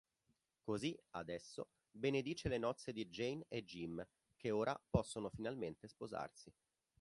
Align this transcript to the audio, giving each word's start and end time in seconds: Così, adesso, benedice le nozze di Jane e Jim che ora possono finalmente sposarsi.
Così, 0.63 0.97
adesso, 1.11 1.67
benedice 1.91 2.49
le 2.49 2.57
nozze 2.57 2.91
di 2.91 3.07
Jane 3.09 3.45
e 3.47 3.63
Jim 3.63 4.03
che 4.35 4.49
ora 4.49 4.75
possono 4.89 5.29
finalmente 5.29 5.87
sposarsi. 5.87 6.51